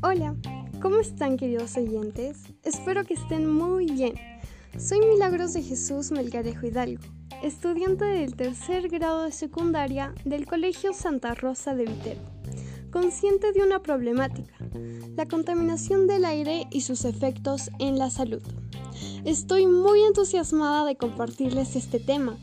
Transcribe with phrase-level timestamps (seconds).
[0.00, 0.34] Hola,
[0.80, 2.38] ¿cómo están queridos oyentes?
[2.62, 4.14] Espero que estén muy bien.
[4.78, 7.02] Soy Milagros de Jesús Melgarejo Hidalgo,
[7.42, 12.30] estudiante del tercer grado de secundaria del Colegio Santa Rosa de Viterbo,
[12.90, 14.54] consciente de una problemática,
[15.14, 18.42] la contaminación del aire y sus efectos en la salud.
[19.26, 22.38] Estoy muy entusiasmada de compartirles este tema,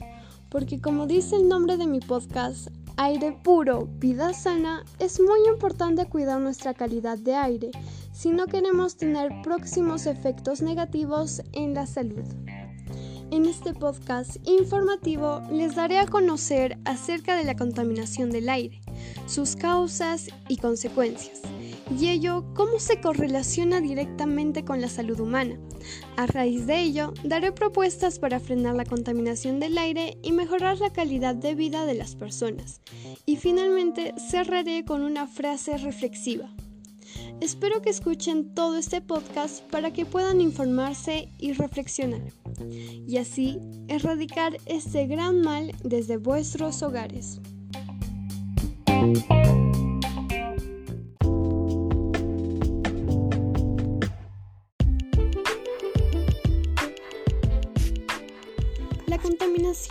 [0.49, 2.67] porque como dice el nombre de mi podcast,
[3.01, 7.71] Aire puro, vida sana, es muy importante cuidar nuestra calidad de aire
[8.11, 12.25] si no queremos tener próximos efectos negativos en la salud.
[13.31, 18.81] En este podcast informativo les daré a conocer acerca de la contaminación del aire,
[19.27, 21.41] sus causas y consecuencias
[21.97, 25.59] y ello cómo se correlaciona directamente con la salud humana.
[26.17, 30.91] A raíz de ello, daré propuestas para frenar la contaminación del aire y mejorar la
[30.91, 32.81] calidad de vida de las personas.
[33.25, 36.49] Y finalmente cerraré con una frase reflexiva.
[37.41, 42.21] Espero que escuchen todo este podcast para que puedan informarse y reflexionar,
[43.07, 47.39] y así erradicar este gran mal desde vuestros hogares.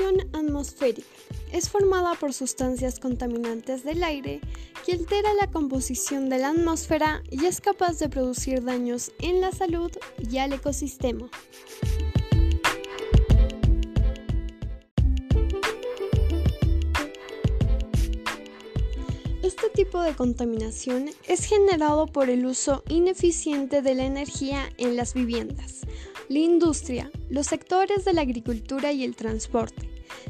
[0.09, 1.07] Contaminación atmosférica
[1.53, 4.41] es formada por sustancias contaminantes del aire
[4.85, 9.53] que altera la composición de la atmósfera y es capaz de producir daños en la
[9.53, 11.29] salud y al ecosistema.
[19.43, 25.15] Este tipo de contaminación es generado por el uso ineficiente de la energía en las
[25.15, 25.81] viviendas,
[26.29, 29.88] la industria, los sectores de la agricultura y el transporte,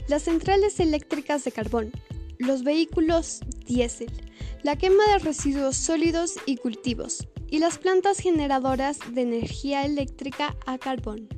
[0.09, 1.93] las centrales eléctricas de carbón,
[2.39, 4.11] los vehículos diésel,
[4.63, 10.79] la quema de residuos sólidos y cultivos, y las plantas generadoras de energía eléctrica a
[10.79, 11.29] carbón.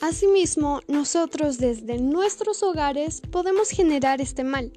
[0.00, 4.72] Asimismo, nosotros desde nuestros hogares podemos generar este mal.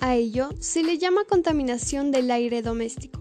[0.00, 3.20] A ello se le llama contaminación del aire doméstico,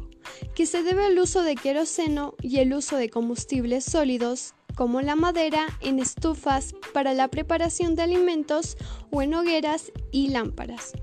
[0.54, 5.18] que se debe al uso de queroseno y el uso de combustibles sólidos como la
[5.18, 8.78] madera en estufas para la preparación de alimentos
[9.12, 10.94] o en hogueras y lámparas.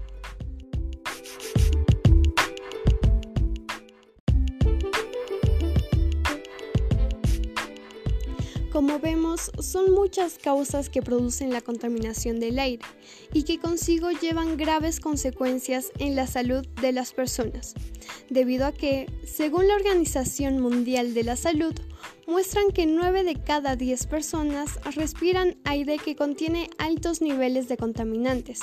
[8.72, 12.84] Como vemos, son muchas causas que producen la contaminación del aire
[13.34, 17.74] y que consigo llevan graves consecuencias en la salud de las personas,
[18.30, 21.74] debido a que, según la Organización Mundial de la Salud,
[22.26, 28.60] muestran que 9 de cada 10 personas respiran aire que contiene altos niveles de contaminantes,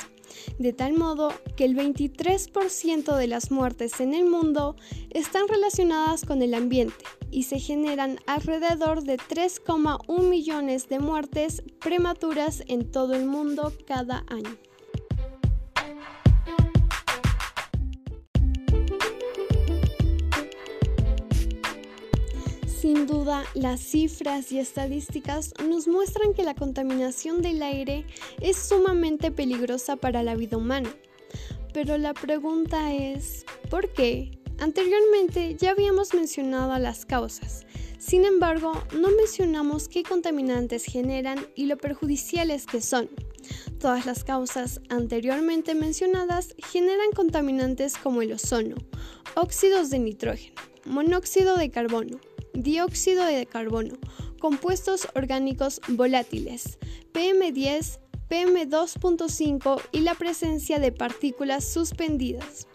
[0.59, 4.75] de tal modo que el 23% de las muertes en el mundo
[5.09, 12.63] están relacionadas con el ambiente y se generan alrededor de 3,1 millones de muertes prematuras
[12.67, 14.57] en todo el mundo cada año.
[22.83, 28.05] Sin duda, las cifras y estadísticas nos muestran que la contaminación del aire
[28.41, 30.93] es sumamente peligrosa para la vida humana.
[31.73, 34.37] Pero la pregunta es, ¿por qué?
[34.59, 37.65] Anteriormente ya habíamos mencionado las causas,
[37.99, 43.07] sin embargo, no mencionamos qué contaminantes generan y lo perjudiciales que son.
[43.79, 48.75] Todas las causas anteriormente mencionadas generan contaminantes como el ozono,
[49.35, 52.19] óxidos de nitrógeno, monóxido de carbono,
[52.53, 53.95] dióxido de carbono,
[54.39, 56.77] compuestos orgánicos volátiles,
[57.13, 57.99] PM10,
[58.29, 62.67] PM2.5 y la presencia de partículas suspendidas.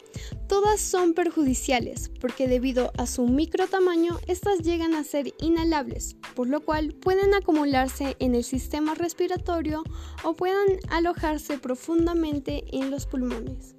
[0.49, 6.49] Todas son perjudiciales porque debido a su micro tamaño estas llegan a ser inhalables, por
[6.49, 9.85] lo cual pueden acumularse en el sistema respiratorio
[10.25, 13.75] o puedan alojarse profundamente en los pulmones.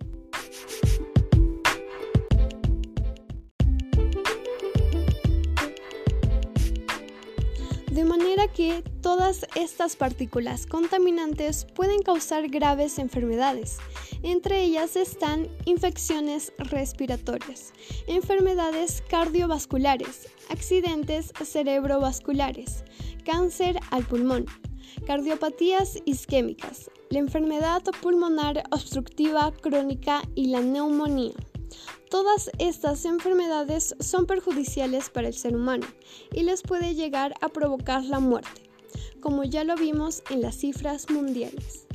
[8.00, 13.78] De manera que todas estas partículas contaminantes pueden causar graves enfermedades.
[14.24, 17.74] Entre ellas están infecciones respiratorias,
[18.08, 22.86] enfermedades cardiovasculares, accidentes cerebrovasculares,
[23.26, 24.46] cáncer al pulmón,
[25.06, 31.34] cardiopatías isquémicas, la enfermedad pulmonar obstructiva crónica y la neumonía.
[32.10, 35.88] Todas estas enfermedades son perjudiciales para el ser humano
[36.32, 38.70] y les puede llegar a provocar la muerte,
[39.20, 41.89] como ya lo vimos en las cifras mundiales.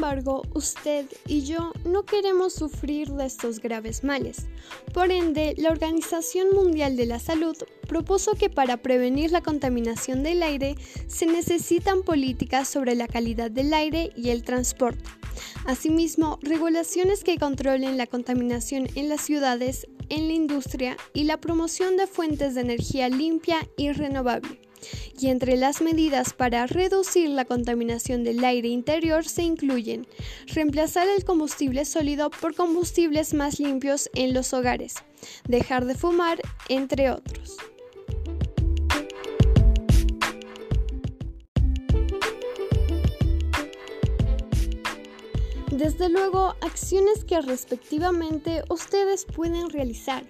[0.00, 4.46] Embargo, usted y yo no queremos sufrir de estos graves males.
[4.94, 7.54] Por ende, la Organización Mundial de la Salud
[7.86, 10.76] propuso que para prevenir la contaminación del aire
[11.06, 15.04] se necesitan políticas sobre la calidad del aire y el transporte.
[15.66, 21.98] Asimismo, regulaciones que controlen la contaminación en las ciudades, en la industria y la promoción
[21.98, 24.69] de fuentes de energía limpia y renovable.
[25.20, 30.06] Y entre las medidas para reducir la contaminación del aire interior se incluyen
[30.46, 34.94] reemplazar el combustible sólido por combustibles más limpios en los hogares,
[35.46, 36.40] dejar de fumar,
[36.70, 37.58] entre otros.
[45.70, 50.24] Desde luego, acciones que respectivamente ustedes pueden realizar,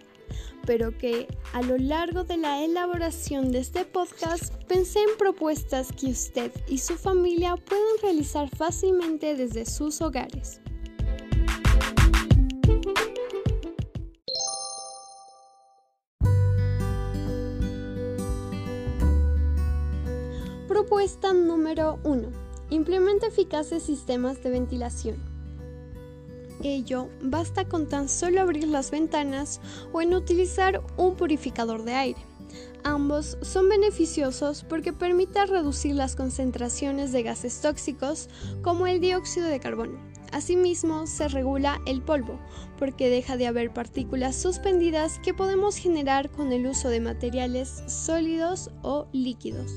[0.70, 6.06] pero que a lo largo de la elaboración de este podcast pensé en propuestas que
[6.06, 10.60] usted y su familia pueden realizar fácilmente desde sus hogares.
[20.68, 22.28] Propuesta número 1.
[22.70, 25.29] Implementa eficaces sistemas de ventilación
[26.62, 29.60] ello, basta con tan solo abrir las ventanas
[29.92, 32.20] o en utilizar un purificador de aire.
[32.82, 38.28] Ambos son beneficiosos porque permiten reducir las concentraciones de gases tóxicos
[38.62, 39.98] como el dióxido de carbono.
[40.32, 42.38] Asimismo, se regula el polvo,
[42.78, 48.70] porque deja de haber partículas suspendidas que podemos generar con el uso de materiales sólidos
[48.82, 49.72] o líquidos.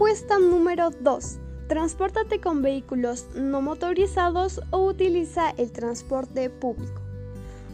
[0.00, 1.38] Propuesta número 2.
[1.68, 7.02] Transpórtate con vehículos no motorizados o utiliza el transporte público.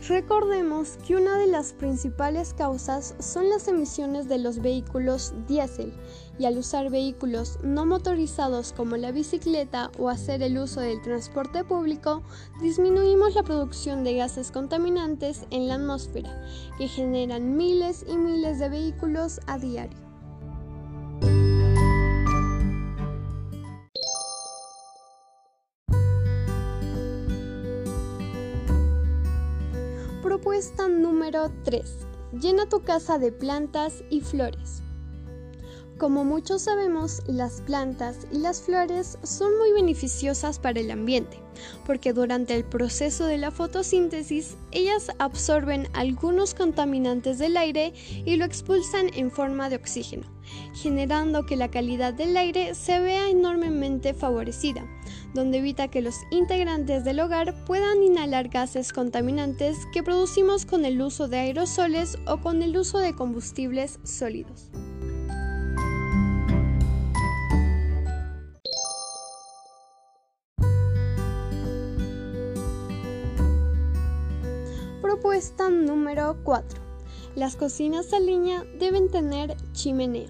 [0.08, 5.93] Recordemos que una de las principales causas son las emisiones de los vehículos diésel
[6.37, 11.62] y al usar vehículos no motorizados como la bicicleta o hacer el uso del transporte
[11.62, 12.25] público,
[12.61, 16.44] disminuimos la producción de gases contaminantes en la atmósfera,
[16.76, 20.06] que generan miles y miles de vehículos a diario.
[30.88, 31.82] Número 3.
[32.41, 34.82] Llena tu casa de plantas y flores.
[35.99, 41.35] Como muchos sabemos, las plantas y las flores son muy beneficiosas para el ambiente,
[41.86, 47.94] porque durante el proceso de la fotosíntesis ellas absorben algunos contaminantes del aire
[48.24, 50.26] y lo expulsan en forma de oxígeno,
[50.74, 54.84] generando que la calidad del aire se vea enormemente favorecida,
[55.32, 61.00] donde evita que los integrantes del hogar puedan inhalar gases contaminantes que producimos con el
[61.00, 64.70] uso de aerosoles o con el uso de combustibles sólidos.
[75.06, 76.81] Propuesta número 4.
[77.37, 80.26] Las cocinas a leña deben tener chimenea.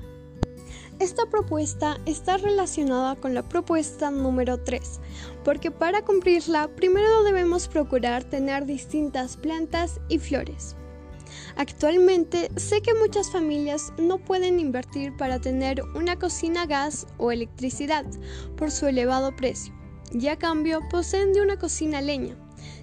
[0.99, 5.00] Esta propuesta está relacionada con la propuesta número 3,
[5.44, 10.76] porque para cumplirla primero debemos procurar tener distintas plantas y flores.
[11.56, 18.04] Actualmente sé que muchas familias no pueden invertir para tener una cocina gas o electricidad
[18.59, 19.73] por su elevado precio,
[20.12, 22.37] y a cambio poseen de una cocina leña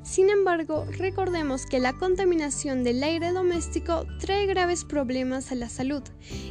[0.04, 6.04] sin embargo, recordemos que la contaminación del aire doméstico trae graves problemas a la salud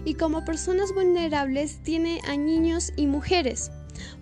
[0.05, 3.71] y como personas vulnerables tiene a niños y mujeres.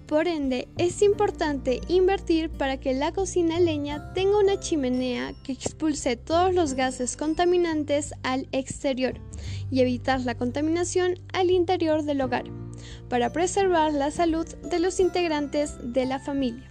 [0.06, 6.16] Por ende, es importante invertir para que la cocina leña tenga una chimenea que expulse
[6.16, 9.14] todos los gases contaminantes al exterior
[9.70, 12.44] y evitar la contaminación al interior del hogar,
[13.08, 16.69] para preservar la salud de los integrantes de la familia.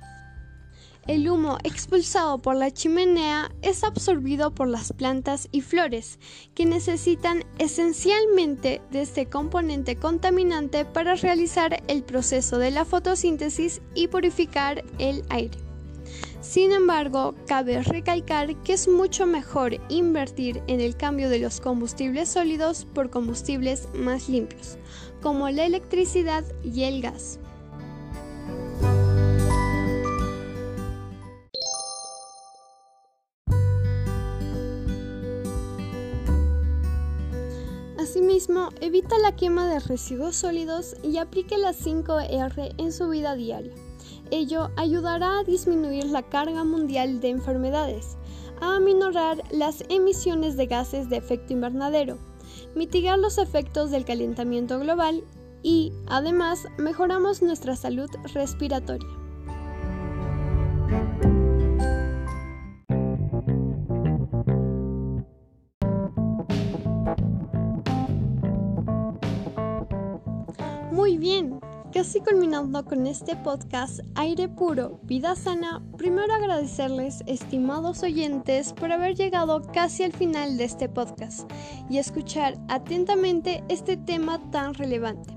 [1.08, 6.20] El humo expulsado por la chimenea es absorbido por las plantas y flores,
[6.54, 14.08] que necesitan esencialmente de este componente contaminante para realizar el proceso de la fotosíntesis y
[14.08, 15.58] purificar el aire.
[16.42, 22.30] Sin embargo, cabe recalcar que es mucho mejor invertir en el cambio de los combustibles
[22.30, 24.78] sólidos por combustibles más limpios,
[25.22, 27.40] como la electricidad y el gas.
[38.82, 43.72] Evita la quema de residuos sólidos y aplique las 5R en su vida diaria.
[44.32, 48.18] Ello ayudará a disminuir la carga mundial de enfermedades,
[48.60, 52.18] a aminorar las emisiones de gases de efecto invernadero,
[52.74, 55.24] mitigar los efectos del calentamiento global
[55.62, 59.19] y, además, mejoramos nuestra salud respiratoria.
[71.10, 71.60] Muy bien,
[71.92, 79.16] casi culminando con este podcast Aire Puro, Vida Sana, primero agradecerles, estimados oyentes, por haber
[79.16, 81.52] llegado casi al final de este podcast
[81.90, 85.36] y escuchar atentamente este tema tan relevante.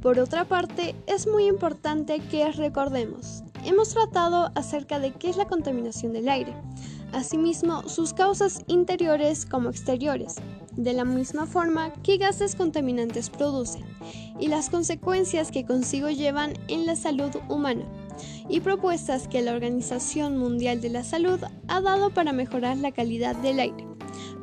[0.00, 5.46] Por otra parte, es muy importante que recordemos, hemos tratado acerca de qué es la
[5.46, 6.54] contaminación del aire,
[7.12, 10.36] asimismo sus causas interiores como exteriores,
[10.76, 13.84] de la misma forma qué gases contaminantes producen
[14.38, 17.84] y las consecuencias que consigo llevan en la salud humana.
[18.48, 23.34] Y propuestas que la Organización Mundial de la Salud ha dado para mejorar la calidad
[23.36, 23.86] del aire.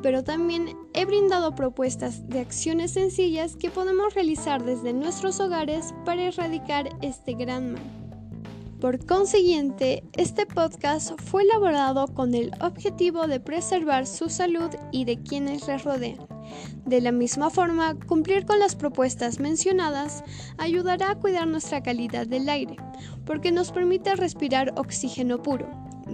[0.02, 6.24] Pero también he brindado propuestas de acciones sencillas que podemos realizar desde nuestros hogares para
[6.24, 8.03] erradicar este gran mal.
[8.84, 15.22] Por consiguiente, este podcast fue elaborado con el objetivo de preservar su salud y de
[15.22, 16.18] quienes les rodean.
[16.84, 20.22] De la misma forma, cumplir con las propuestas mencionadas
[20.58, 22.76] ayudará a cuidar nuestra calidad del aire,
[23.24, 25.66] porque nos permite respirar oxígeno puro,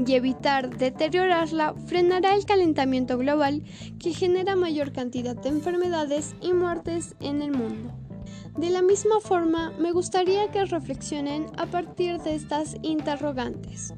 [0.06, 3.64] y evitar deteriorarla frenará el calentamiento global
[3.98, 8.09] que genera mayor cantidad de enfermedades y muertes en el mundo.
[8.56, 13.94] De la misma forma, me gustaría que reflexionen a partir de estas interrogantes.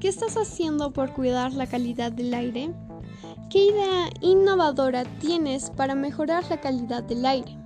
[0.00, 2.72] ¿Qué estás haciendo por cuidar la calidad del aire?
[3.50, 7.58] ¿Qué idea innovadora tienes para mejorar la calidad del aire?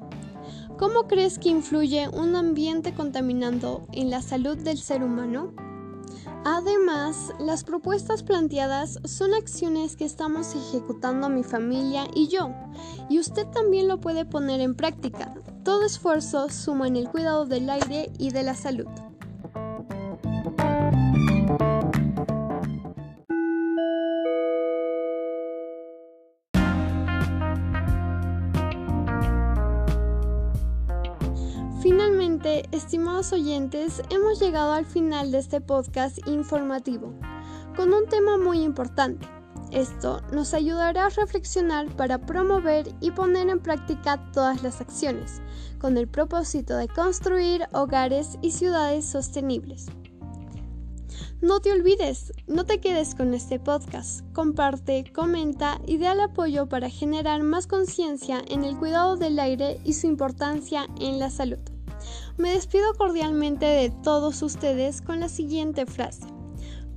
[0.79, 5.68] ¿Cómo crees que influye un ambiente contaminado en la salud del ser humano?
[6.45, 12.51] Además, las propuestas planteadas son acciones que estamos ejecutando mi familia y yo,
[13.09, 15.35] y usted también lo puede poner en práctica.
[15.65, 18.89] Todo esfuerzo suma en el cuidado del aire y de la salud.
[32.45, 37.13] Estimados oyentes, hemos llegado al final de este podcast informativo,
[37.75, 39.27] con un tema muy importante.
[39.73, 45.43] Esto nos ayudará a reflexionar para promover y poner en práctica todas las acciones,
[45.81, 49.87] con el propósito de construir hogares y ciudades sostenibles.
[51.41, 54.21] No te olvides, no te quedes con este podcast.
[54.33, 59.81] Comparte, comenta y da el apoyo para generar más conciencia en el cuidado del aire
[59.85, 61.78] y su importancia en la salud.
[62.37, 66.27] Me despido cordialmente de todos ustedes con la siguiente frase.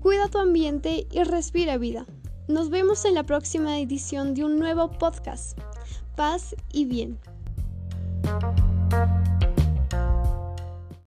[0.02, 2.06] Cuida tu ambiente y respira vida.
[2.48, 5.58] Nos vemos en la próxima edición de un nuevo podcast.
[6.16, 7.20] Paz y bien.